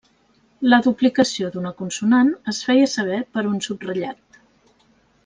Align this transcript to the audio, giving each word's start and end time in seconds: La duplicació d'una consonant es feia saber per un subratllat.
La 0.73 0.77
duplicació 0.85 1.51
d'una 1.55 1.73
consonant 1.81 2.31
es 2.53 2.63
feia 2.71 2.87
saber 2.97 3.19
per 3.37 3.45
un 3.51 3.63
subratllat. 3.67 4.41